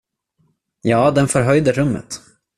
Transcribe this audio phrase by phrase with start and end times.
[0.81, 2.21] Ja, den förhöjde rummet.